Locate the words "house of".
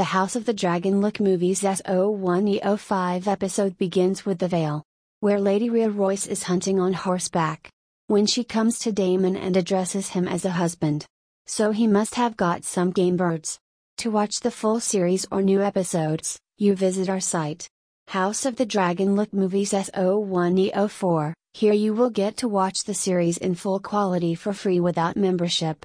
0.16-0.46, 18.08-18.56